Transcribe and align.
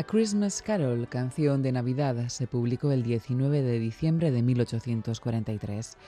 A 0.00 0.02
Christmas 0.02 0.62
Carol, 0.62 1.06
canción 1.10 1.60
de 1.60 1.72
Navidad, 1.72 2.28
se 2.28 2.46
publicó 2.46 2.90
el 2.90 3.02
19 3.02 3.60
de 3.60 3.78
diciembre 3.78 4.30
de 4.30 4.40
1843. 4.40 5.98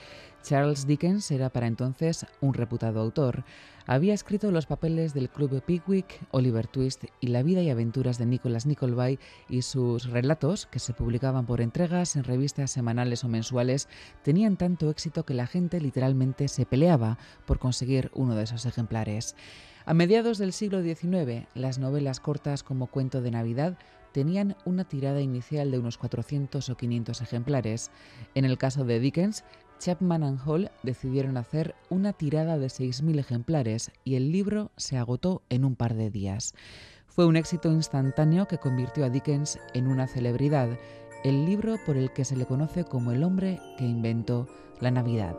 Charles 0.42 0.86
Dickens 0.86 1.30
era 1.30 1.50
para 1.50 1.66
entonces 1.66 2.26
un 2.40 2.54
reputado 2.54 3.00
autor. 3.00 3.44
Había 3.86 4.14
escrito 4.14 4.50
los 4.50 4.66
papeles 4.66 5.14
del 5.14 5.30
Club 5.30 5.62
Pickwick, 5.62 6.20
Oliver 6.30 6.66
Twist 6.66 7.04
y 7.20 7.28
la 7.28 7.42
vida 7.42 7.62
y 7.62 7.70
aventuras 7.70 8.18
de 8.18 8.26
Nicholas 8.26 8.66
Nickleby 8.66 9.18
y 9.48 9.62
sus 9.62 10.08
relatos, 10.08 10.66
que 10.66 10.78
se 10.78 10.92
publicaban 10.92 11.46
por 11.46 11.60
entregas 11.60 12.16
en 12.16 12.24
revistas 12.24 12.70
semanales 12.70 13.24
o 13.24 13.28
mensuales, 13.28 13.88
tenían 14.22 14.56
tanto 14.56 14.90
éxito 14.90 15.24
que 15.24 15.34
la 15.34 15.46
gente 15.46 15.80
literalmente 15.80 16.48
se 16.48 16.66
peleaba 16.66 17.18
por 17.46 17.58
conseguir 17.58 18.10
uno 18.14 18.34
de 18.34 18.44
esos 18.44 18.66
ejemplares. 18.66 19.36
A 19.84 19.94
mediados 19.94 20.38
del 20.38 20.52
siglo 20.52 20.82
XIX, 20.82 21.46
las 21.54 21.78
novelas 21.78 22.20
cortas 22.20 22.62
como 22.62 22.86
Cuento 22.86 23.20
de 23.20 23.32
Navidad 23.32 23.78
tenían 24.12 24.56
una 24.64 24.84
tirada 24.84 25.20
inicial 25.20 25.70
de 25.70 25.78
unos 25.78 25.98
400 25.98 26.68
o 26.68 26.76
500 26.76 27.20
ejemplares. 27.20 27.90
En 28.34 28.44
el 28.44 28.58
caso 28.58 28.84
de 28.84 29.00
Dickens, 29.00 29.42
Chapman 29.82 30.22
and 30.22 30.38
Hall 30.46 30.70
decidieron 30.84 31.36
hacer 31.36 31.74
una 31.90 32.12
tirada 32.12 32.56
de 32.56 32.68
6.000 32.68 33.18
ejemplares 33.18 33.90
y 34.04 34.14
el 34.14 34.30
libro 34.30 34.70
se 34.76 34.96
agotó 34.96 35.42
en 35.48 35.64
un 35.64 35.74
par 35.74 35.94
de 35.94 36.08
días. 36.08 36.54
Fue 37.08 37.26
un 37.26 37.34
éxito 37.34 37.68
instantáneo 37.68 38.46
que 38.46 38.58
convirtió 38.58 39.04
a 39.04 39.10
Dickens 39.10 39.58
en 39.74 39.88
una 39.88 40.06
celebridad, 40.06 40.78
el 41.24 41.46
libro 41.46 41.78
por 41.84 41.96
el 41.96 42.12
que 42.12 42.24
se 42.24 42.36
le 42.36 42.46
conoce 42.46 42.84
como 42.84 43.10
el 43.10 43.24
hombre 43.24 43.58
que 43.76 43.84
inventó 43.84 44.46
la 44.80 44.92
Navidad. 44.92 45.34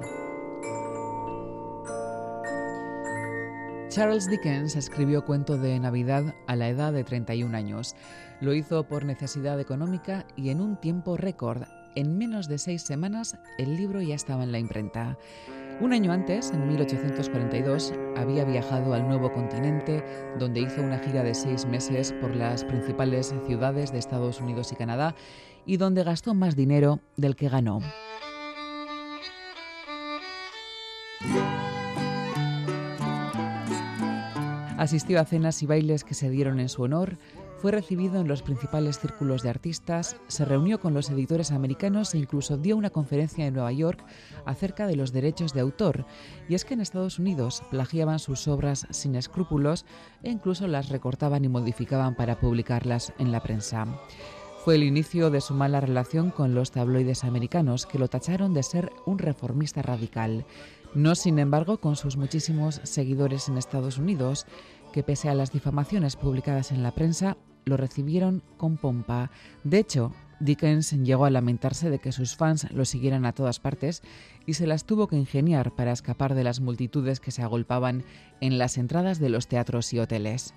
Charles 3.88 4.30
Dickens 4.30 4.76
escribió 4.76 5.24
Cuento 5.24 5.58
de 5.58 5.80
Navidad 5.80 6.34
a 6.48 6.58
la 6.58 6.68
edad 6.68 6.92
de 6.92 7.06
31 7.06 7.56
años. 7.56 7.96
Lo 8.42 8.54
hizo 8.54 8.84
por 8.90 9.06
necesidad 9.06 9.58
económica 9.62 10.26
y 10.36 10.50
en 10.50 10.60
un 10.60 10.76
tiempo 10.76 11.16
récord, 11.16 11.64
en 11.96 12.18
menos 12.18 12.48
de 12.48 12.58
seis 12.58 12.82
semanas 12.82 13.38
el 13.58 13.76
libro 13.78 14.02
ya 14.02 14.16
estaba 14.16 14.44
en 14.44 14.52
la 14.52 14.60
imprenta. 14.60 15.18
Un 15.82 15.92
año 15.92 16.12
antes, 16.12 16.52
en 16.52 16.68
1842, 16.68 17.94
había 18.16 18.46
viajado 18.46 18.94
al 18.94 19.08
nuevo 19.08 19.32
continente, 19.34 20.04
donde 20.38 20.62
hizo 20.62 20.82
una 20.82 21.00
gira 21.00 21.24
de 21.24 21.34
seis 21.34 21.66
meses 21.66 22.14
por 22.22 22.36
las 22.36 22.64
principales 22.64 23.34
ciudades 23.48 23.92
de 23.92 23.98
Estados 23.98 24.40
Unidos 24.40 24.72
y 24.72 24.76
Canadá, 24.76 25.16
y 25.66 25.78
donde 25.78 26.04
gastó 26.04 26.36
más 26.36 26.56
dinero 26.56 27.00
del 27.18 27.36
que 27.36 27.50
ganó. 27.50 27.80
Asistió 34.78 35.20
a 35.20 35.26
cenas 35.26 35.64
y 35.64 35.66
bailes 35.66 36.04
que 36.04 36.14
se 36.14 36.30
dieron 36.30 36.60
en 36.60 36.68
su 36.68 36.84
honor, 36.84 37.18
fue 37.64 37.72
recibido 37.72 38.20
en 38.20 38.28
los 38.28 38.42
principales 38.42 39.00
círculos 39.00 39.42
de 39.42 39.50
artistas, 39.50 40.18
se 40.28 40.44
reunió 40.44 40.82
con 40.82 40.94
los 40.94 41.10
editores 41.10 41.54
americanos 41.54 42.14
e 42.14 42.18
incluso 42.18 42.58
dio 42.58 42.76
una 42.76 42.90
conferencia 42.90 43.48
en 43.48 43.54
Nueva 43.54 43.72
York 43.72 44.04
acerca 44.46 44.86
de 44.86 44.98
los 44.98 45.14
derechos 45.14 45.54
de 45.54 45.62
autor. 45.62 46.06
Y 46.50 46.56
es 46.56 46.66
que 46.66 46.74
en 46.74 46.82
Estados 46.82 47.20
Unidos 47.20 47.64
plagiaban 47.72 48.20
sus 48.20 48.50
obras 48.50 48.86
sin 48.90 49.16
escrúpulos 49.16 49.86
e 50.24 50.30
incluso 50.30 50.68
las 50.68 50.90
recortaban 50.90 51.46
y 51.46 51.48
modificaban 51.48 52.16
para 52.16 52.38
publicarlas 52.38 53.14
en 53.18 53.32
la 53.32 53.42
prensa. 53.42 53.88
Fue 54.66 54.76
el 54.76 54.84
inicio 54.84 55.30
de 55.30 55.40
su 55.40 55.54
mala 55.54 55.80
relación 55.80 56.32
con 56.32 56.54
los 56.54 56.72
tabloides 56.72 57.24
americanos, 57.24 57.86
que 57.86 57.98
lo 57.98 58.10
tacharon 58.10 58.54
de 58.54 58.64
ser 58.64 58.92
un 59.06 59.20
reformista 59.20 59.82
radical. 59.82 60.46
No, 60.96 61.16
sin 61.16 61.40
embargo, 61.40 61.78
con 61.78 61.96
sus 61.96 62.18
muchísimos 62.18 62.82
seguidores 62.84 63.48
en 63.48 63.58
Estados 63.58 63.98
Unidos, 63.98 64.48
que 64.92 65.02
pese 65.02 65.30
a 65.30 65.34
las 65.34 65.54
difamaciones 65.54 66.18
publicadas 66.18 66.74
en 66.74 66.84
la 66.84 66.92
prensa, 66.92 67.38
lo 67.66 67.78
recibieron 67.78 68.42
con 68.58 68.78
pompa. 68.78 69.32
De 69.64 69.80
hecho, 69.80 70.12
Dickens 70.40 70.92
llegó 70.92 71.26
a 71.26 71.30
lamentarse 71.30 71.90
de 71.90 72.00
que 72.00 72.12
sus 72.12 72.36
fans 72.36 72.70
lo 72.72 72.86
siguieran 72.86 73.26
a 73.26 73.34
todas 73.34 73.60
partes 73.60 74.02
y 74.46 74.56
se 74.56 74.68
las 74.68 74.86
tuvo 74.86 75.08
que 75.08 75.16
ingeniar 75.16 75.72
para 75.74 75.92
escapar 75.92 76.36
de 76.36 76.44
las 76.44 76.60
multitudes 76.60 77.20
que 77.20 77.32
se 77.32 77.42
agolpaban 77.42 78.04
en 78.42 78.58
las 78.58 78.78
entradas 78.78 79.20
de 79.20 79.30
los 79.30 79.48
teatros 79.48 79.94
y 79.94 80.00
hoteles. 80.00 80.54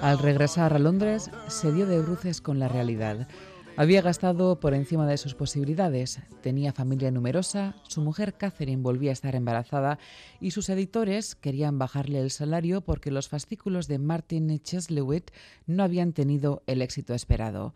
Al 0.00 0.18
regresar 0.18 0.72
a 0.72 0.78
Londres, 0.78 1.30
se 1.48 1.72
dio 1.72 1.86
de 1.86 2.00
bruces 2.00 2.40
con 2.40 2.58
la 2.58 2.68
realidad. 2.68 3.28
Había 3.76 4.02
gastado 4.02 4.60
por 4.60 4.74
encima 4.74 5.06
de 5.06 5.16
sus 5.16 5.34
posibilidades, 5.34 6.20
tenía 6.42 6.72
familia 6.72 7.10
numerosa, 7.10 7.76
su 7.88 8.02
mujer 8.02 8.34
Catherine 8.34 8.82
volvía 8.82 9.10
a 9.10 9.14
estar 9.14 9.34
embarazada 9.34 9.98
y 10.38 10.50
sus 10.50 10.68
editores 10.68 11.34
querían 11.34 11.78
bajarle 11.78 12.20
el 12.20 12.30
salario 12.30 12.82
porque 12.82 13.10
los 13.10 13.28
fascículos 13.28 13.88
de 13.88 13.98
Martin 13.98 14.60
Cheslewit 14.60 15.30
no 15.66 15.82
habían 15.82 16.12
tenido 16.12 16.62
el 16.66 16.82
éxito 16.82 17.14
esperado. 17.14 17.74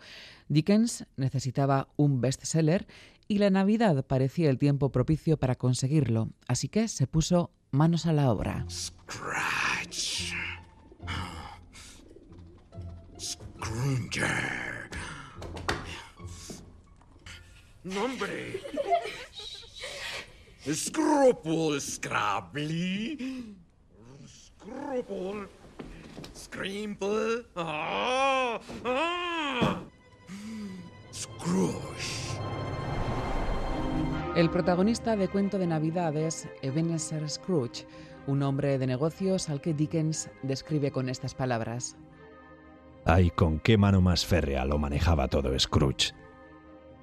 Dickens 0.48 1.06
necesitaba 1.16 1.88
un 1.96 2.20
bestseller 2.20 2.86
y 3.26 3.38
la 3.38 3.48
Navidad 3.48 4.04
parecía 4.04 4.50
el 4.50 4.58
tiempo 4.58 4.92
propicio 4.92 5.38
para 5.38 5.54
conseguirlo, 5.54 6.28
así 6.46 6.68
que 6.68 6.88
se 6.88 7.06
puso 7.06 7.50
manos 7.70 8.04
a 8.04 8.12
la 8.12 8.30
obra. 8.30 8.66
Scratch. 8.68 10.34
Nombre. 17.84 18.60
Scrupul 20.66 21.80
Scrably. 21.80 23.54
Scrupul. 24.26 25.48
Scrimple. 26.34 27.46
Ah, 27.56 28.60
ah. 28.84 29.82
Scrooge. 31.12 32.38
El 34.36 34.50
protagonista 34.50 35.14
de 35.14 35.28
Cuento 35.28 35.58
de 35.58 35.66
Navidad 35.66 36.16
es 36.16 36.48
Ebenezer 36.62 37.28
Scrooge, 37.30 37.86
un 38.26 38.42
hombre 38.42 38.78
de 38.78 38.86
negocios 38.86 39.48
al 39.48 39.60
que 39.60 39.74
Dickens 39.74 40.28
describe 40.42 40.90
con 40.90 41.08
estas 41.08 41.34
palabras. 41.34 41.96
Ay, 43.04 43.30
con 43.30 43.60
qué 43.60 43.76
mano 43.76 44.00
más 44.00 44.24
férrea 44.26 44.64
lo 44.64 44.78
manejaba 44.78 45.28
todo 45.28 45.56
Scrooge. 45.58 46.14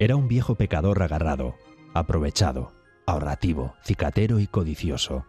Era 0.02 0.16
un 0.16 0.28
viejo 0.28 0.56
pecador 0.56 1.04
agarrado, 1.04 1.58
aprovechado, 1.94 2.74
ahorrativo, 3.06 3.76
cicatero 3.84 4.40
y 4.40 4.48
codicioso. 4.48 5.28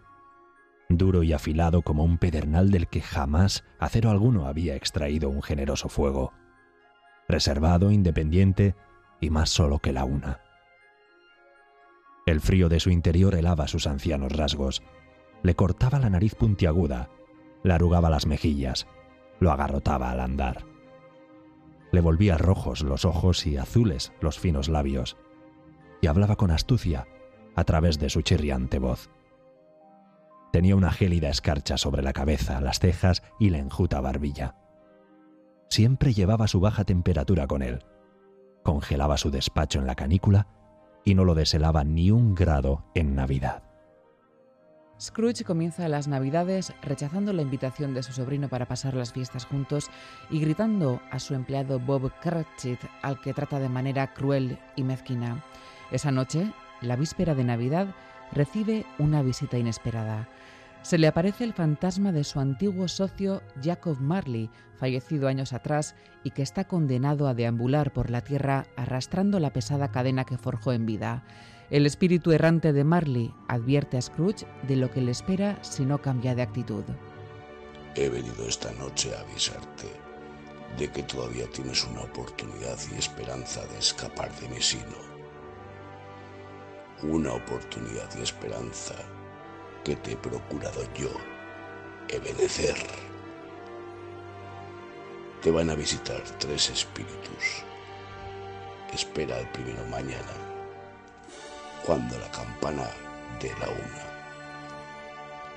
Duro 0.89 1.23
y 1.23 1.35
afilado 1.35 1.83
como 1.83 2.05
un 2.05 2.17
pedernal 2.17 2.71
del 2.71 2.89
que 2.89 3.03
jamás 3.03 3.65
acero 3.79 4.09
alguno 4.09 4.47
había 4.47 4.75
extraído 4.75 5.29
un 5.29 5.43
generoso 5.43 5.91
fuego. 5.91 6.33
Reservado, 7.29 7.91
independiente 7.91 8.75
y 9.21 9.29
más 9.29 9.51
solo 9.51 9.79
que 9.79 9.93
la 9.93 10.07
una. 10.07 10.41
El 12.25 12.41
frío 12.41 12.71
de 12.71 12.81
su 12.81 12.89
interior 12.89 13.35
helaba 13.35 13.69
sus 13.69 13.87
ancianos 13.87 14.33
rasgos, 14.33 14.83
le 15.43 15.55
cortaba 15.55 15.99
la 15.99 16.09
nariz 16.09 16.35
puntiaguda, 16.35 17.11
le 17.63 17.75
arrugaba 17.75 18.09
las 18.09 18.25
mejillas, 18.25 18.87
lo 19.39 19.53
agarrotaba 19.53 20.11
al 20.11 20.21
andar. 20.21 20.72
Le 21.93 22.01
volvía 22.01 22.39
rojos 22.39 22.83
los 22.83 23.05
ojos 23.05 23.47
y 23.47 23.57
azules 23.57 24.13
los 24.21 24.39
finos 24.39 24.69
labios, 24.69 25.17
y 26.01 26.09
hablaba 26.09 26.37
con 26.37 26.51
astucia 26.51 27.07
a 27.55 27.65
través 27.65 27.99
de 27.99 28.11
su 28.11 28.23
chirriante 28.23 28.79
voz. 28.79 29.11
Tenía 30.53 30.75
una 30.75 30.91
gélida 30.91 31.29
escarcha 31.29 31.79
sobre 31.79 32.03
la 32.03 32.13
cabeza, 32.13 32.61
las 32.61 32.79
cejas 32.79 33.23
y 33.39 33.51
la 33.51 33.59
enjuta 33.59 34.01
barbilla. 34.01 34.57
Siempre 35.69 36.13
llevaba 36.13 36.49
su 36.49 36.61
baja 36.61 36.85
temperatura 36.85 37.47
con 37.47 37.63
él. 37.63 37.85
Congelaba 38.63 39.17
su 39.17 39.31
despacho 39.31 39.79
en 39.79 39.87
la 39.87 39.95
canícula 39.95 40.49
y 41.05 41.15
no 41.15 41.25
lo 41.25 41.35
deshelaba 41.35 41.85
ni 41.85 42.11
un 42.11 42.35
grado 42.35 42.85
en 42.95 43.15
Navidad. 43.15 43.63
Scrooge 45.03 45.43
comienza 45.43 45.89
las 45.89 46.07
Navidades 46.07 46.73
rechazando 46.81 47.33
la 47.33 47.43
invitación 47.43 47.93
de 47.93 48.05
su 48.05 48.13
sobrino 48.13 48.49
para 48.49 48.67
pasar 48.67 48.95
las 48.95 49.13
fiestas 49.13 49.45
juntos 49.45 49.91
y 50.31 50.39
gritando 50.39 51.01
a 51.11 51.19
su 51.19 51.35
empleado 51.35 51.81
Bob 51.81 52.13
Cratchit, 52.21 52.79
al 53.03 53.21
que 53.21 53.35
trata 53.35 53.59
de 53.59 53.69
manera 53.69 54.15
cruel 54.15 54.61
y 54.77 54.85
mezquina. 54.85 55.45
Esa 55.91 56.13
noche, 56.13 56.53
la 56.83 56.95
víspera 56.95 57.35
de 57.35 57.43
Navidad, 57.43 57.89
recibe 58.31 58.87
una 59.01 59.23
visita 59.23 59.59
inesperada. 59.59 60.29
Se 60.83 60.99
le 60.99 61.09
aparece 61.09 61.43
el 61.43 61.53
fantasma 61.53 62.13
de 62.13 62.23
su 62.23 62.39
antiguo 62.39 62.87
socio 62.87 63.43
Jacob 63.61 63.99
Marley, 64.01 64.51
fallecido 64.77 65.27
años 65.27 65.53
atrás 65.53 65.97
y 66.23 66.31
que 66.31 66.43
está 66.43 66.69
condenado 66.69 67.27
a 67.27 67.35
deambular 67.35 67.93
por 67.93 68.09
la 68.09 68.21
tierra 68.21 68.67
arrastrando 68.77 69.41
la 69.41 69.53
pesada 69.53 69.91
cadena 69.91 70.25
que 70.25 70.39
forjó 70.39 70.73
en 70.73 70.87
vida. 70.87 71.25
El 71.73 71.87
espíritu 71.87 72.33
errante 72.33 72.75
de 72.75 72.85
Marley 72.85 73.35
advierte 73.49 73.97
a 73.97 74.03
Scrooge 74.03 74.45
de 74.69 74.77
lo 74.77 74.91
que 74.91 75.01
le 75.01 75.11
espera 75.11 75.59
si 75.63 75.87
no 75.87 76.03
cambia 76.03 76.35
de 76.35 76.43
actitud. 76.43 76.85
He 77.95 78.11
venido 78.11 78.47
esta 78.47 78.71
noche 78.73 79.15
a 79.17 79.21
avisarte 79.21 79.87
de 80.77 80.91
que 80.91 81.03
todavía 81.03 81.49
tienes 81.49 81.83
una 81.87 82.03
oportunidad 82.03 82.77
y 82.95 82.99
esperanza 82.99 83.65
de 83.69 83.79
escapar 83.79 84.31
de 84.39 84.51
mi 84.51 84.61
sino. 84.61 84.99
Una 87.05 87.33
oportunidad 87.33 88.11
y 88.19 88.21
esperanza 88.21 88.95
que 89.83 89.97
te 89.97 90.13
he 90.13 90.17
procurado 90.17 90.83
yo, 90.95 91.09
Ebenecer. 92.11 92.77
te 95.41 95.51
van 95.51 95.71
a 95.71 95.75
visitar 95.75 96.21
tres 96.39 96.69
espíritus. 96.69 97.65
Espera 98.93 99.41
el 99.41 99.49
primero 99.49 99.83
mañana, 99.87 100.52
cuando 101.85 102.17
la 102.19 102.31
campana 102.31 102.89
dé 103.41 103.51
la 103.59 103.69
una. 103.69 104.13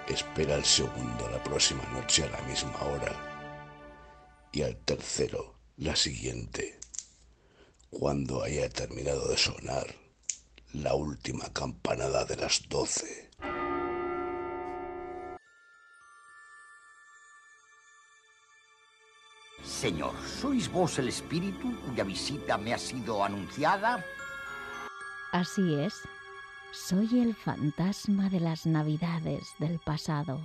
Espera 0.08 0.56
el 0.56 0.66
segundo 0.66 1.30
la 1.30 1.42
próxima 1.44 1.84
noche 1.94 2.24
a 2.24 2.30
la 2.30 2.42
misma 2.44 2.80
hora. 2.82 3.14
Y 4.52 4.64
al 4.64 4.76
tercero 4.78 5.56
la 5.78 5.96
siguiente, 5.96 6.80
cuando 7.90 8.44
haya 8.44 8.70
terminado 8.70 9.28
de 9.28 9.38
sonar 9.38 9.88
la 10.74 10.96
última 10.96 11.52
campanada 11.54 12.26
de 12.26 12.36
las 12.38 12.68
doce. 12.70 13.30
Señor, 19.64 20.14
¿sois 20.40 20.72
vos 20.72 21.00
el 21.00 21.10
espíritu 21.10 21.76
cuya 21.82 22.04
visita 22.04 22.58
me 22.58 22.74
ha 22.74 22.78
sido 22.78 23.24
anunciada? 23.24 24.04
Así 25.32 25.76
es. 25.76 26.02
Soy 26.76 27.20
el 27.20 27.34
fantasma 27.34 28.30
de 28.30 28.42
las 28.42 28.66
navidades 28.68 29.56
del 29.60 29.80
pasado. 29.80 30.40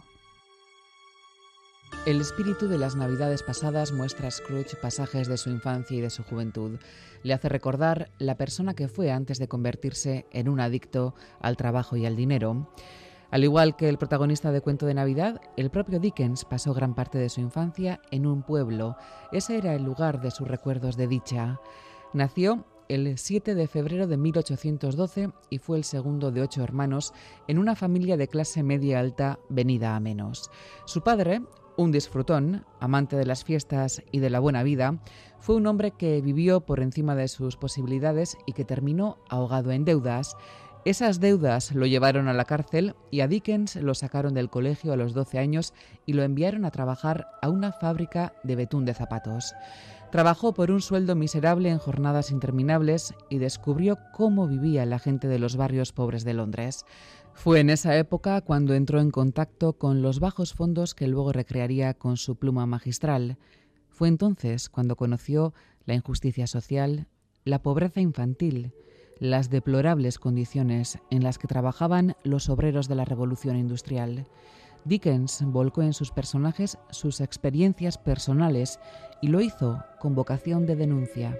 El 2.07 2.21
espíritu 2.21 2.69
de 2.69 2.79
las 2.79 2.95
navidades 2.95 3.43
pasadas 3.43 3.93
muestra 3.93 4.29
a 4.29 4.31
Scrooge 4.31 4.77
pasajes 4.81 5.29
de 5.29 5.37
su 5.37 5.51
infancia 5.51 5.99
y 5.99 6.01
de 6.01 6.09
su 6.09 6.23
juventud. 6.23 6.79
Le 7.25 7.35
hace 7.35 7.49
recordar 7.49 8.13
la 8.19 8.37
persona 8.37 8.75
que 8.75 8.87
fue 8.87 9.11
antes 9.11 9.39
de 9.39 9.49
convertirse 9.49 10.25
en 10.31 10.49
un 10.49 10.61
adicto 10.61 11.15
al 11.41 11.57
trabajo 11.57 11.97
y 11.97 12.07
al 12.07 12.15
dinero. 12.15 12.73
Al 13.33 13.43
igual 13.43 13.77
que 13.77 13.89
el 13.89 13.99
protagonista 13.99 14.53
de 14.53 14.61
Cuento 14.61 14.87
de 14.87 14.95
Navidad, 14.95 15.41
el 15.57 15.71
propio 15.71 15.99
Dickens 15.99 16.45
pasó 16.45 16.73
gran 16.73 16.95
parte 16.95 17.19
de 17.19 17.29
su 17.29 17.41
infancia 17.41 18.01
en 18.13 18.25
un 18.25 18.45
pueblo. 18.45 18.97
Ese 19.33 19.59
era 19.59 19.75
el 19.75 19.83
lugar 19.83 20.21
de 20.21 20.31
sus 20.31 20.47
recuerdos 20.47 20.97
de 20.97 21.09
dicha. 21.09 21.61
Nació 22.15 22.65
el 22.91 23.19
7 23.19 23.55
de 23.55 23.69
febrero 23.69 24.09
de 24.09 24.17
1812 24.17 25.31
y 25.49 25.59
fue 25.59 25.79
el 25.79 25.85
segundo 25.85 26.33
de 26.33 26.43
ocho 26.43 26.65
hermanos 26.65 27.13
en 27.47 27.59
una 27.59 27.77
familia 27.77 28.17
de 28.17 28.27
clase 28.27 28.65
media 28.65 28.99
alta 28.99 29.39
venida 29.49 29.95
a 29.95 30.01
menos. 30.01 30.51
Su 30.87 31.03
padre, 31.03 31.41
un 31.77 31.93
disfrutón, 31.93 32.67
amante 32.81 33.15
de 33.15 33.27
las 33.27 33.45
fiestas 33.45 34.03
y 34.11 34.19
de 34.19 34.31
la 34.31 34.41
buena 34.41 34.65
vida, 34.65 35.01
fue 35.39 35.55
un 35.55 35.69
hombre 35.69 35.93
que 35.93 36.21
vivió 36.21 36.63
por 36.63 36.81
encima 36.81 37.15
de 37.15 37.29
sus 37.29 37.57
posibilidades 37.57 38.37
y 38.45 38.55
que 38.55 38.65
terminó 38.65 39.19
ahogado 39.29 39.71
en 39.71 39.85
deudas. 39.85 40.37
Esas 40.87 41.21
deudas 41.21 41.75
lo 41.75 41.85
llevaron 41.85 42.27
a 42.29 42.33
la 42.33 42.47
cárcel 42.47 42.95
y 43.11 43.21
a 43.21 43.29
Dickens 43.29 43.77
lo 43.77 43.95
sacaron 43.95 44.33
del 44.33 44.49
colegio 44.49 44.95
a 44.95 44.97
los 44.97 45.13
12 45.13 45.39
años 45.39 45.75
y 46.07 46.15
lo 46.15 46.23
enviaron 46.23 46.65
a 46.65 46.71
trabajar 46.71 47.29
a 47.43 47.51
una 47.51 47.71
fábrica 47.71 48.33
de 48.45 48.57
betún 48.57 48.87
de 48.87 48.95
zapatos. 48.95 49.53
Trabajó 50.11 50.55
por 50.55 50.71
un 50.71 50.81
sueldo 50.81 51.15
miserable 51.15 51.69
en 51.69 51.77
jornadas 51.77 52.31
interminables 52.31 53.15
y 53.29 53.39
descubrió 53.39 53.99
cómo 54.15 54.49
vivía 54.49 54.87
la 54.87 54.99
gente 54.99 55.29
de 55.29 55.39
los 55.39 55.57
barrios 55.57 55.93
pobres 55.93 56.25
de 56.25 56.33
Londres. 56.33 56.87
Fue 57.35 57.61
en 57.61 57.69
esa 57.69 57.97
época 57.99 58.41
cuando 58.41 58.73
entró 58.73 59.01
en 59.01 59.11
contacto 59.11 59.75
con 59.75 60.01
los 60.01 60.19
bajos 60.19 60.55
fondos 60.55 60.95
que 60.95 61.09
luego 61.09 61.33
recrearía 61.33 61.93
con 61.93 62.17
su 62.17 62.37
pluma 62.37 62.65
magistral. 62.65 63.37
Fue 63.91 64.09
entonces 64.09 64.71
cuando 64.71 64.97
conoció 64.97 65.53
la 65.85 65.95
injusticia 65.95 66.47
social, 66.47 67.07
la 67.45 67.63
pobreza 67.63 68.01
infantil, 68.01 68.73
las 69.21 69.51
deplorables 69.51 70.19
condiciones 70.19 70.99
en 71.11 71.23
las 71.23 71.39
que 71.39 71.47
trabajaban 71.47 72.17
los 72.25 72.49
obreros 72.49 72.89
de 72.89 72.95
la 72.95 73.05
revolución 73.05 73.57
industrial. 73.57 74.27
Dickens 74.87 75.43
volcó 75.45 75.83
en 75.83 75.93
sus 75.93 76.11
personajes 76.11 76.79
sus 76.91 77.21
experiencias 77.21 77.99
personales 77.99 78.81
y 79.21 79.29
lo 79.29 79.43
hizo 79.43 79.85
con 80.01 80.15
vocación 80.15 80.65
de 80.65 80.75
denuncia. 80.75 81.39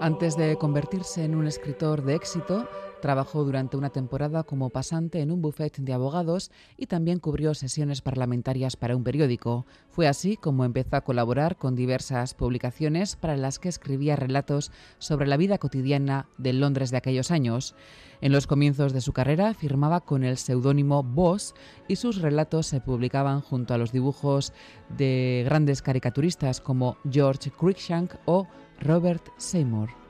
Antes 0.00 0.36
de 0.36 0.56
convertirse 0.56 1.24
en 1.24 1.34
un 1.34 1.48
escritor 1.48 2.04
de 2.04 2.14
éxito, 2.14 2.68
Trabajó 3.00 3.44
durante 3.44 3.76
una 3.76 3.90
temporada 3.90 4.42
como 4.42 4.70
pasante 4.70 5.20
en 5.20 5.30
un 5.30 5.40
buffet 5.40 5.76
de 5.78 5.92
abogados 5.92 6.50
y 6.76 6.86
también 6.86 7.20
cubrió 7.20 7.54
sesiones 7.54 8.02
parlamentarias 8.02 8.76
para 8.76 8.96
un 8.96 9.04
periódico. 9.04 9.66
Fue 9.88 10.08
así 10.08 10.36
como 10.36 10.64
empezó 10.64 10.96
a 10.96 11.02
colaborar 11.02 11.56
con 11.56 11.76
diversas 11.76 12.34
publicaciones 12.34 13.14
para 13.14 13.36
las 13.36 13.60
que 13.60 13.68
escribía 13.68 14.16
relatos 14.16 14.72
sobre 14.98 15.28
la 15.28 15.36
vida 15.36 15.58
cotidiana 15.58 16.28
de 16.38 16.52
Londres 16.52 16.90
de 16.90 16.96
aquellos 16.96 17.30
años. 17.30 17.76
En 18.20 18.32
los 18.32 18.48
comienzos 18.48 18.92
de 18.92 19.00
su 19.00 19.12
carrera 19.12 19.54
firmaba 19.54 20.00
con 20.00 20.24
el 20.24 20.36
seudónimo 20.36 21.04
Boss 21.04 21.54
y 21.86 21.96
sus 21.96 22.20
relatos 22.20 22.66
se 22.66 22.80
publicaban 22.80 23.42
junto 23.42 23.74
a 23.74 23.78
los 23.78 23.92
dibujos 23.92 24.52
de 24.96 25.42
grandes 25.44 25.82
caricaturistas 25.82 26.60
como 26.60 26.96
George 27.08 27.52
Cruikshank 27.52 28.14
o 28.24 28.48
Robert 28.80 29.22
Seymour. 29.36 30.07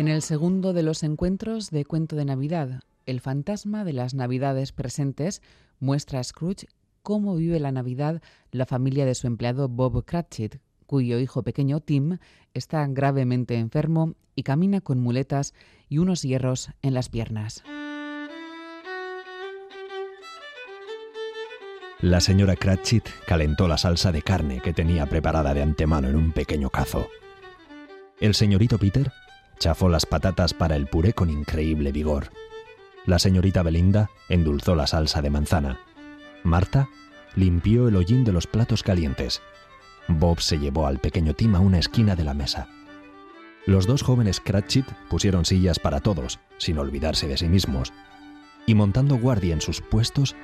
En 0.00 0.08
el 0.08 0.22
segundo 0.22 0.72
de 0.72 0.82
los 0.82 1.02
encuentros 1.02 1.68
de 1.70 1.84
Cuento 1.84 2.16
de 2.16 2.24
Navidad, 2.24 2.80
el 3.04 3.20
fantasma 3.20 3.84
de 3.84 3.92
las 3.92 4.14
Navidades 4.14 4.72
presentes 4.72 5.42
muestra 5.78 6.20
a 6.20 6.24
Scrooge 6.24 6.68
cómo 7.02 7.36
vive 7.36 7.60
la 7.60 7.70
Navidad 7.70 8.22
la 8.50 8.64
familia 8.64 9.04
de 9.04 9.14
su 9.14 9.26
empleado 9.26 9.68
Bob 9.68 10.02
Cratchit, 10.06 10.56
cuyo 10.86 11.18
hijo 11.18 11.42
pequeño 11.42 11.80
Tim 11.80 12.16
está 12.54 12.86
gravemente 12.86 13.56
enfermo 13.56 14.14
y 14.34 14.42
camina 14.42 14.80
con 14.80 15.00
muletas 15.00 15.52
y 15.90 15.98
unos 15.98 16.22
hierros 16.22 16.70
en 16.80 16.94
las 16.94 17.10
piernas. 17.10 17.62
La 22.00 22.22
señora 22.22 22.56
Cratchit 22.56 23.04
calentó 23.26 23.68
la 23.68 23.76
salsa 23.76 24.12
de 24.12 24.22
carne 24.22 24.62
que 24.62 24.72
tenía 24.72 25.04
preparada 25.04 25.52
de 25.52 25.60
antemano 25.60 26.08
en 26.08 26.16
un 26.16 26.32
pequeño 26.32 26.70
cazo. 26.70 27.06
El 28.18 28.34
señorito 28.34 28.78
Peter 28.78 29.12
Chafó 29.60 29.90
las 29.90 30.06
patatas 30.06 30.54
para 30.54 30.74
el 30.74 30.86
puré 30.86 31.12
con 31.12 31.28
increíble 31.28 31.92
vigor. 31.92 32.30
La 33.04 33.18
señorita 33.18 33.62
Belinda 33.62 34.10
endulzó 34.30 34.74
la 34.74 34.86
salsa 34.86 35.20
de 35.20 35.28
manzana. 35.28 35.80
Marta 36.42 36.88
limpió 37.36 37.86
el 37.86 37.96
hollín 37.96 38.24
de 38.24 38.32
los 38.32 38.46
platos 38.46 38.82
calientes. 38.82 39.42
Bob 40.08 40.40
se 40.40 40.58
llevó 40.58 40.86
al 40.86 40.98
pequeño 40.98 41.34
Tim 41.34 41.54
a 41.54 41.60
una 41.60 41.78
esquina 41.78 42.16
de 42.16 42.24
la 42.24 42.32
mesa. 42.32 42.68
Los 43.66 43.86
dos 43.86 44.02
jóvenes 44.02 44.40
Cratchit 44.40 44.86
pusieron 45.10 45.44
sillas 45.44 45.78
para 45.78 46.00
todos, 46.00 46.40
sin 46.56 46.78
olvidarse 46.78 47.28
de 47.28 47.36
sí 47.36 47.46
mismos, 47.46 47.92
y 48.64 48.74
montando 48.74 49.18
guardia 49.18 49.52
en 49.52 49.60
sus 49.60 49.82
puestos, 49.82 50.36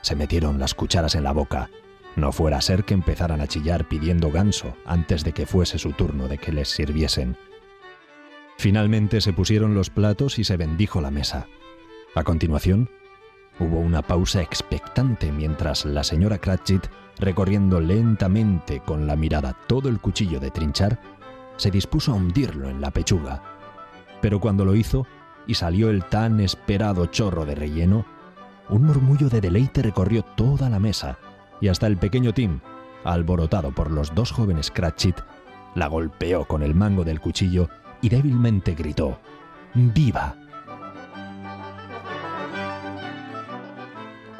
se 0.00 0.16
metieron 0.16 0.58
las 0.58 0.72
cucharas 0.72 1.14
en 1.14 1.24
la 1.24 1.32
boca. 1.32 1.68
No 2.16 2.32
fuera 2.32 2.56
a 2.56 2.62
ser 2.62 2.84
que 2.84 2.94
empezaran 2.94 3.42
a 3.42 3.46
chillar 3.46 3.86
pidiendo 3.86 4.30
ganso 4.30 4.74
antes 4.86 5.24
de 5.24 5.32
que 5.32 5.44
fuese 5.44 5.78
su 5.78 5.92
turno 5.92 6.26
de 6.26 6.38
que 6.38 6.52
les 6.52 6.70
sirviesen. 6.70 7.36
Finalmente 8.62 9.20
se 9.20 9.32
pusieron 9.32 9.74
los 9.74 9.90
platos 9.90 10.38
y 10.38 10.44
se 10.44 10.56
bendijo 10.56 11.00
la 11.00 11.10
mesa. 11.10 11.48
A 12.14 12.22
continuación, 12.22 12.88
hubo 13.58 13.80
una 13.80 14.02
pausa 14.02 14.40
expectante 14.40 15.32
mientras 15.32 15.84
la 15.84 16.04
señora 16.04 16.38
Cratchit, 16.38 16.86
recorriendo 17.18 17.80
lentamente 17.80 18.78
con 18.78 19.08
la 19.08 19.16
mirada 19.16 19.58
todo 19.66 19.88
el 19.88 19.98
cuchillo 19.98 20.38
de 20.38 20.52
trinchar, 20.52 21.00
se 21.56 21.72
dispuso 21.72 22.12
a 22.12 22.14
hundirlo 22.14 22.70
en 22.70 22.80
la 22.80 22.92
pechuga. 22.92 23.42
Pero 24.20 24.38
cuando 24.38 24.64
lo 24.64 24.76
hizo 24.76 25.08
y 25.48 25.54
salió 25.54 25.90
el 25.90 26.04
tan 26.04 26.38
esperado 26.38 27.06
chorro 27.06 27.44
de 27.44 27.56
relleno, 27.56 28.06
un 28.68 28.84
murmullo 28.84 29.28
de 29.28 29.40
deleite 29.40 29.82
recorrió 29.82 30.22
toda 30.22 30.70
la 30.70 30.78
mesa 30.78 31.18
y 31.60 31.66
hasta 31.66 31.88
el 31.88 31.96
pequeño 31.96 32.32
Tim, 32.32 32.60
alborotado 33.02 33.72
por 33.72 33.90
los 33.90 34.14
dos 34.14 34.30
jóvenes 34.30 34.70
Cratchit, 34.70 35.16
la 35.74 35.88
golpeó 35.88 36.44
con 36.44 36.62
el 36.62 36.76
mango 36.76 37.02
del 37.02 37.18
cuchillo 37.18 37.68
y 38.02 38.10
débilmente 38.10 38.74
gritó, 38.74 39.18
¡Viva! 39.74 40.36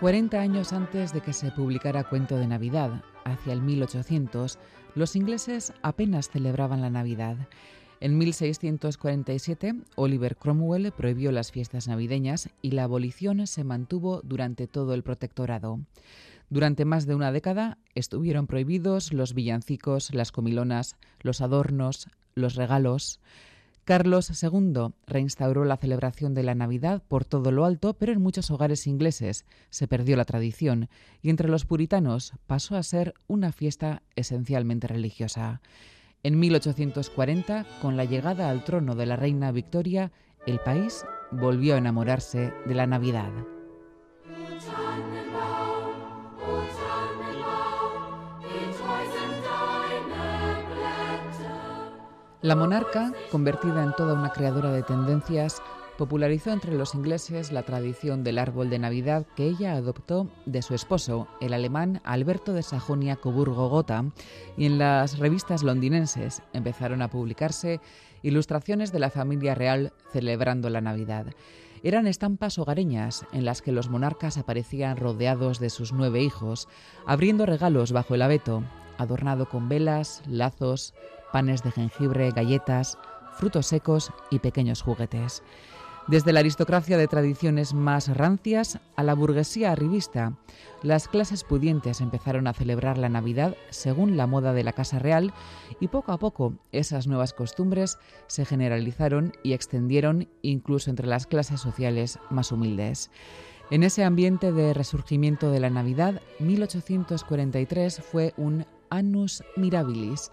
40 0.00 0.40
años 0.40 0.73
antes 0.73 1.12
de 1.12 1.21
que 1.21 1.33
se 1.33 1.52
publicara 1.52 2.02
Cuento 2.02 2.37
de 2.37 2.49
Navidad, 2.49 3.04
hacia 3.25 3.52
el 3.52 3.62
1800, 3.62 4.59
los 4.97 5.14
ingleses 5.14 5.73
apenas 5.81 6.28
celebraban 6.28 6.81
la 6.81 6.90
Navidad. 6.90 7.37
En 8.00 8.19
1647, 8.19 9.76
Oliver 9.95 10.37
Cromwell 10.37 10.90
prohibió 10.90 11.31
las 11.31 11.52
fiestas 11.52 11.87
navideñas 11.87 12.50
y 12.61 12.73
la 12.73 12.83
abolición 12.83 13.47
se 13.47 13.62
mantuvo 13.62 14.23
durante 14.25 14.66
todo 14.66 14.92
el 14.95 15.04
protectorado. 15.04 15.78
Durante 16.50 16.85
más 16.85 17.07
de 17.07 17.14
una 17.14 17.31
década 17.31 17.78
estuvieron 17.95 18.49
prohibidos 18.49 19.12
los 19.12 19.35
villancicos, 19.35 20.12
las 20.12 20.33
comilonas, 20.33 20.97
los 21.21 21.40
adornos, 21.40 22.09
los 22.35 22.57
regalos. 22.57 23.21
Carlos 23.85 24.31
II 24.41 24.95
reinstauró 25.09 25.65
la 25.65 25.77
celebración 25.77 26.35
de 26.35 26.45
la 26.45 26.55
Navidad 26.55 27.03
por 27.09 27.25
todo 27.25 27.51
lo 27.51 27.65
alto, 27.65 27.95
pero 27.95 28.12
en 28.12 28.23
muchos 28.23 28.51
hogares 28.53 28.87
ingleses 28.87 29.45
se 29.71 29.89
perdió 29.89 30.17
la 30.17 30.25
tradición 30.25 30.89
y 31.21 31.31
entre 31.31 31.49
los 31.49 31.65
puritanos 31.65 32.33
pasó 32.47 32.77
a 32.77 32.83
ser 32.85 33.15
una 33.27 33.51
fiesta 33.51 34.03
esencialmente 34.15 34.87
religiosa. 34.87 35.61
En 36.23 36.39
1840, 36.39 37.67
con 37.81 37.97
la 37.97 38.05
llegada 38.05 38.51
al 38.51 38.62
trono 38.62 38.95
de 38.95 39.07
la 39.07 39.17
reina 39.17 39.51
Victoria, 39.51 40.12
el 40.47 40.61
país 40.61 41.05
volvió 41.33 41.75
a 41.75 41.79
enamorarse 41.79 42.53
de 42.65 42.75
la 42.75 42.87
Navidad. 42.87 43.33
La 52.43 52.57
monarca, 52.57 53.13
convertida 53.31 53.85
en 53.85 53.95
toda 53.95 54.15
una 54.15 54.33
creadora 54.33 54.73
de 54.73 54.83
tendencias, 54.83 55.63
popularizó 55.97 56.51
entre 56.51 56.75
los 56.75 56.93
ingleses 56.93 57.53
la 57.53 57.63
tradición 57.63 58.25
del 58.25 58.37
árbol 58.37 58.69
de 58.69 58.81
Navidad 58.81 59.27
que 59.37 59.47
ella 59.47 59.75
adoptó 59.75 60.29
de 60.45 60.61
su 60.63 60.75
esposo, 60.75 61.29
el 61.41 61.55
alemán 61.55 62.01
Alberto 62.03 62.53
de 62.53 62.65
Sajonia-Coburgo-Gotha, 62.65 64.07
y 64.57 64.67
en 64.67 64.79
las 64.79 65.21
revistas 65.21 65.63
londinenses 65.63 66.43
empezaron 66.53 67.01
a 67.01 67.11
publicarse 67.11 67.81
ilustraciones 68.23 68.91
de 68.91 68.99
la 68.99 69.11
familia 69.11 69.55
real 69.55 69.93
celebrando 70.13 70.69
la 70.69 70.81
Navidad. 70.81 71.27
Eran 71.85 72.09
estampas 72.09 72.59
hogareñas 72.59 73.25
en 73.33 73.45
las 73.45 73.63
que 73.63 73.71
los 73.71 73.89
monarcas 73.89 74.37
aparecían 74.37 74.97
rodeados 74.97 75.61
de 75.61 75.71
sus 75.71 75.93
nueve 75.93 76.21
hijos, 76.23 76.67
abriendo 77.07 77.47
regalos 77.47 77.93
bajo 77.93 78.17
el 78.17 78.23
abeto, 78.23 78.65
adornado 78.99 79.49
con 79.49 79.69
velas, 79.69 80.23
lazos, 80.27 80.93
panes 81.33 81.62
de 81.62 81.73
jengibre, 81.73 82.31
galletas, 82.31 82.99
frutos 83.33 83.67
secos 83.67 84.12
y 84.31 84.39
pequeños 84.39 84.83
juguetes. 84.83 85.43
Desde 86.09 86.33
la 86.33 86.41
aristocracia 86.41 86.99
de 86.99 87.07
tradiciones 87.07 87.75
más 87.75 88.09
rancias 88.09 88.81
a 88.97 89.05
la 89.05 89.15
burguesía 89.15 89.71
arribista, 89.71 90.37
las 90.83 91.07
clases 91.07 91.45
pudientes 91.45 92.01
empezaron 92.01 92.49
a 92.49 92.53
celebrar 92.53 92.99
la 92.99 93.09
Navidad 93.09 93.57
según 93.71 94.17
la 94.17 94.27
moda 94.27 94.53
de 94.53 94.65
la 94.65 94.73
Casa 94.73 94.99
Real 94.99 95.33
y 95.79 95.87
poco 95.87 96.11
a 96.11 96.19
poco 96.19 96.55
esas 96.73 97.07
nuevas 97.07 97.33
costumbres 97.33 97.99
se 98.27 98.45
generalizaron 98.45 99.33
y 99.45 99.53
extendieron 99.53 100.29
incluso 100.43 100.91
entre 100.91 101.07
las 101.07 101.29
clases 101.29 101.61
sociales 101.61 102.19
más 102.31 102.51
humildes. 102.51 103.09
En 103.71 103.85
ese 103.85 104.03
ambiente 104.03 104.51
de 104.51 104.75
resurgimiento 104.75 105.53
de 105.53 105.61
la 105.61 105.71
Navidad, 105.71 106.21
1843 106.41 108.03
fue 108.03 108.35
un 108.37 108.67
annus 108.91 109.45
mirabilis 109.57 110.33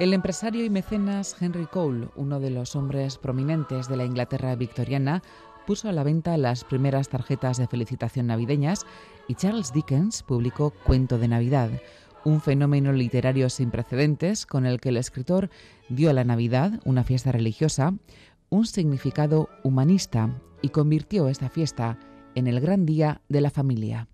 el 0.00 0.12
empresario 0.12 0.64
y 0.64 0.70
mecenas 0.70 1.36
Henry 1.40 1.66
Cole, 1.66 2.08
uno 2.16 2.40
de 2.40 2.50
los 2.50 2.74
hombres 2.74 3.16
prominentes 3.16 3.88
de 3.88 3.96
la 3.96 4.04
Inglaterra 4.04 4.56
victoriana, 4.56 5.22
puso 5.66 5.88
a 5.88 5.92
la 5.92 6.02
venta 6.02 6.36
las 6.36 6.64
primeras 6.64 7.08
tarjetas 7.08 7.58
de 7.58 7.68
felicitación 7.68 8.26
navideñas 8.26 8.84
y 9.28 9.36
Charles 9.36 9.72
Dickens 9.72 10.22
publicó 10.24 10.70
Cuento 10.70 11.16
de 11.16 11.28
Navidad, 11.28 11.70
un 12.24 12.40
fenómeno 12.40 12.92
literario 12.92 13.48
sin 13.48 13.70
precedentes 13.70 14.46
con 14.46 14.66
el 14.66 14.80
que 14.80 14.88
el 14.88 14.96
escritor 14.96 15.48
dio 15.88 16.10
a 16.10 16.12
la 16.12 16.24
Navidad, 16.24 16.80
una 16.84 17.04
fiesta 17.04 17.30
religiosa, 17.30 17.94
un 18.50 18.66
significado 18.66 19.48
humanista 19.62 20.28
y 20.60 20.70
convirtió 20.70 21.28
esta 21.28 21.48
fiesta 21.48 21.98
en 22.34 22.48
el 22.48 22.60
gran 22.60 22.84
día 22.84 23.20
de 23.28 23.40
la 23.40 23.50
familia. 23.50 24.08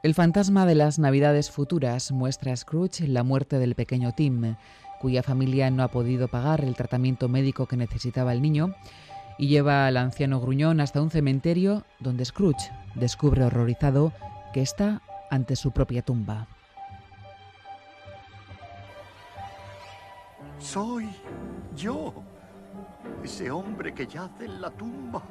El 0.00 0.14
fantasma 0.14 0.64
de 0.64 0.76
las 0.76 1.00
Navidades 1.00 1.50
futuras 1.50 2.12
muestra 2.12 2.52
a 2.52 2.56
Scrooge 2.56 3.08
la 3.08 3.24
muerte 3.24 3.58
del 3.58 3.74
pequeño 3.74 4.12
Tim, 4.12 4.54
cuya 5.00 5.24
familia 5.24 5.72
no 5.72 5.82
ha 5.82 5.88
podido 5.88 6.28
pagar 6.28 6.62
el 6.62 6.76
tratamiento 6.76 7.28
médico 7.28 7.66
que 7.66 7.76
necesitaba 7.76 8.32
el 8.32 8.40
niño, 8.40 8.76
y 9.38 9.48
lleva 9.48 9.88
al 9.88 9.96
anciano 9.96 10.40
gruñón 10.40 10.80
hasta 10.80 11.02
un 11.02 11.10
cementerio 11.10 11.82
donde 11.98 12.24
Scrooge 12.24 12.70
descubre 12.94 13.42
horrorizado 13.42 14.12
que 14.52 14.62
está 14.62 15.02
ante 15.32 15.56
su 15.56 15.72
propia 15.72 16.02
tumba. 16.02 16.46
Soy 20.60 21.08
yo, 21.74 22.14
ese 23.24 23.50
hombre 23.50 23.92
que 23.92 24.06
yace 24.06 24.44
en 24.44 24.60
la 24.60 24.70
tumba. 24.70 25.24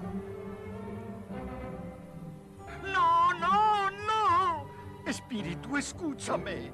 Espíritu, 5.17 5.75
escúchame. 5.77 6.71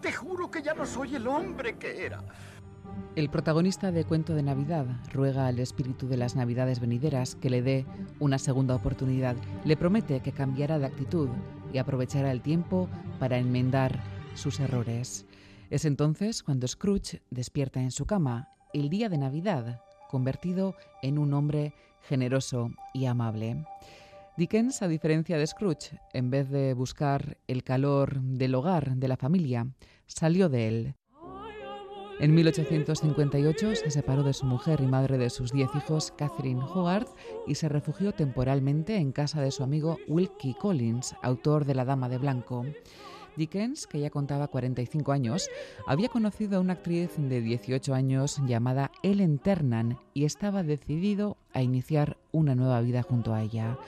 Te 0.00 0.10
juro 0.10 0.50
que 0.50 0.62
ya 0.62 0.72
no 0.72 0.86
soy 0.86 1.16
el 1.16 1.28
hombre 1.28 1.76
que 1.76 2.06
era. 2.06 2.24
El 3.14 3.28
protagonista 3.28 3.92
de 3.92 4.06
Cuento 4.06 4.34
de 4.34 4.42
Navidad 4.42 4.86
ruega 5.12 5.46
al 5.46 5.58
espíritu 5.58 6.08
de 6.08 6.16
las 6.16 6.34
Navidades 6.34 6.80
venideras 6.80 7.36
que 7.36 7.50
le 7.50 7.60
dé 7.60 7.84
una 8.20 8.38
segunda 8.38 8.74
oportunidad. 8.74 9.36
Le 9.66 9.76
promete 9.76 10.20
que 10.20 10.32
cambiará 10.32 10.78
de 10.78 10.86
actitud 10.86 11.28
y 11.74 11.78
aprovechará 11.78 12.32
el 12.32 12.40
tiempo 12.40 12.88
para 13.18 13.36
enmendar 13.36 14.02
sus 14.34 14.60
errores. 14.60 15.26
Es 15.68 15.84
entonces 15.84 16.42
cuando 16.42 16.66
Scrooge 16.66 17.20
despierta 17.30 17.82
en 17.82 17.90
su 17.90 18.06
cama 18.06 18.48
el 18.72 18.88
día 18.88 19.10
de 19.10 19.18
Navidad, 19.18 19.82
convertido 20.08 20.74
en 21.02 21.18
un 21.18 21.34
hombre 21.34 21.74
generoso 22.08 22.70
y 22.94 23.04
amable. 23.04 23.62
Dickens, 24.36 24.82
a 24.82 24.88
diferencia 24.88 25.38
de 25.38 25.46
Scrooge, 25.46 26.00
en 26.12 26.28
vez 26.28 26.50
de 26.50 26.74
buscar 26.74 27.38
el 27.46 27.62
calor 27.62 28.20
del 28.20 28.56
hogar, 28.56 28.96
de 28.96 29.06
la 29.06 29.16
familia, 29.16 29.68
salió 30.06 30.48
de 30.48 30.66
él. 30.66 30.94
En 32.18 32.34
1858 32.34 33.76
se 33.76 33.90
separó 33.90 34.24
de 34.24 34.32
su 34.32 34.44
mujer 34.46 34.80
y 34.80 34.86
madre 34.86 35.18
de 35.18 35.30
sus 35.30 35.52
diez 35.52 35.68
hijos, 35.76 36.12
Catherine 36.16 36.62
Hogarth, 36.62 37.10
y 37.46 37.54
se 37.54 37.68
refugió 37.68 38.10
temporalmente 38.10 38.96
en 38.96 39.12
casa 39.12 39.40
de 39.40 39.52
su 39.52 39.62
amigo 39.62 39.98
Wilkie 40.08 40.54
Collins, 40.54 41.14
autor 41.22 41.64
de 41.64 41.76
La 41.76 41.84
Dama 41.84 42.08
de 42.08 42.18
Blanco. 42.18 42.64
Dickens, 43.36 43.86
que 43.86 44.00
ya 44.00 44.10
contaba 44.10 44.48
45 44.48 45.12
años, 45.12 45.48
había 45.86 46.08
conocido 46.08 46.58
a 46.58 46.60
una 46.60 46.74
actriz 46.74 47.10
de 47.16 47.40
18 47.40 47.94
años 47.94 48.40
llamada 48.46 48.90
Ellen 49.02 49.38
Ternan 49.38 49.98
y 50.12 50.24
estaba 50.24 50.62
decidido 50.62 51.36
a 51.52 51.62
iniciar 51.62 52.16
una 52.32 52.54
nueva 52.54 52.80
vida 52.80 53.02
junto 53.02 53.34
a 53.34 53.42
ella. 53.42 53.78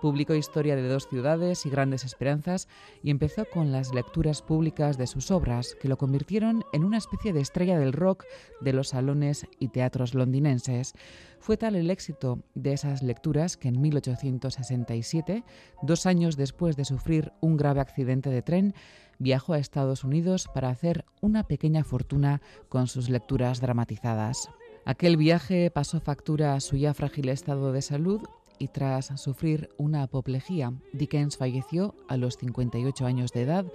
Publicó 0.00 0.34
Historia 0.34 0.76
de 0.76 0.88
dos 0.88 1.08
ciudades 1.08 1.64
y 1.64 1.70
Grandes 1.70 2.04
Esperanzas 2.04 2.68
y 3.02 3.10
empezó 3.10 3.46
con 3.46 3.72
las 3.72 3.94
lecturas 3.94 4.42
públicas 4.42 4.98
de 4.98 5.06
sus 5.06 5.30
obras, 5.30 5.76
que 5.80 5.88
lo 5.88 5.96
convirtieron 5.96 6.64
en 6.72 6.84
una 6.84 6.98
especie 6.98 7.32
de 7.32 7.40
estrella 7.40 7.78
del 7.78 7.92
rock 7.92 8.24
de 8.60 8.72
los 8.72 8.88
salones 8.88 9.46
y 9.58 9.68
teatros 9.68 10.14
londinenses. 10.14 10.92
Fue 11.40 11.56
tal 11.56 11.76
el 11.76 11.90
éxito 11.90 12.40
de 12.54 12.72
esas 12.72 13.02
lecturas 13.02 13.56
que 13.56 13.68
en 13.68 13.80
1867, 13.80 15.44
dos 15.82 16.06
años 16.06 16.36
después 16.36 16.76
de 16.76 16.84
sufrir 16.84 17.32
un 17.40 17.56
grave 17.56 17.80
accidente 17.80 18.30
de 18.30 18.42
tren, 18.42 18.74
viajó 19.18 19.54
a 19.54 19.58
Estados 19.58 20.04
Unidos 20.04 20.48
para 20.52 20.68
hacer 20.68 21.04
una 21.20 21.44
pequeña 21.44 21.84
fortuna 21.84 22.42
con 22.68 22.86
sus 22.86 23.08
lecturas 23.08 23.60
dramatizadas. 23.60 24.50
Aquel 24.84 25.16
viaje 25.16 25.70
pasó 25.70 26.00
factura 26.00 26.54
a 26.54 26.60
su 26.60 26.76
ya 26.76 26.94
frágil 26.94 27.28
estado 27.28 27.72
de 27.72 27.82
salud 27.82 28.20
y 28.58 28.68
tras 28.68 29.06
sufrir 29.20 29.70
una 29.76 30.02
apoplejía, 30.02 30.72
Dickens 30.92 31.36
falleció 31.36 31.94
a 32.08 32.16
los 32.16 32.36
58 32.36 33.06
años 33.06 33.32
de 33.32 33.42
edad 33.42 33.66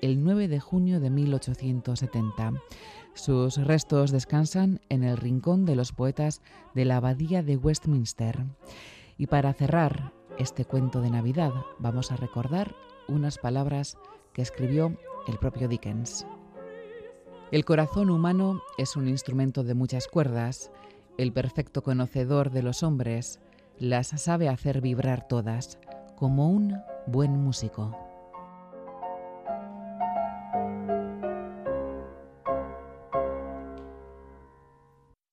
el 0.00 0.22
9 0.22 0.48
de 0.48 0.60
junio 0.60 1.00
de 1.00 1.10
1870. 1.10 2.52
Sus 3.14 3.56
restos 3.56 4.10
descansan 4.10 4.80
en 4.88 5.04
el 5.04 5.16
Rincón 5.16 5.64
de 5.64 5.76
los 5.76 5.92
Poetas 5.92 6.42
de 6.74 6.84
la 6.84 6.96
Abadía 6.96 7.42
de 7.42 7.56
Westminster. 7.56 8.44
Y 9.18 9.26
para 9.26 9.52
cerrar 9.52 10.12
este 10.38 10.64
cuento 10.64 11.00
de 11.00 11.10
Navidad, 11.10 11.52
vamos 11.78 12.12
a 12.12 12.16
recordar 12.16 12.74
unas 13.08 13.38
palabras 13.38 13.98
que 14.32 14.42
escribió 14.42 14.96
el 15.26 15.38
propio 15.38 15.68
Dickens. 15.68 16.26
El 17.50 17.64
corazón 17.64 18.10
humano 18.10 18.62
es 18.78 18.96
un 18.96 19.08
instrumento 19.08 19.64
de 19.64 19.74
muchas 19.74 20.06
cuerdas, 20.06 20.70
el 21.18 21.32
perfecto 21.32 21.82
conocedor 21.82 22.50
de 22.50 22.62
los 22.62 22.82
hombres, 22.82 23.40
las 23.80 24.08
sabe 24.08 24.50
hacer 24.50 24.82
vibrar 24.82 25.26
todas, 25.26 25.78
como 26.14 26.50
un 26.50 26.76
buen 27.06 27.42
músico. 27.42 28.09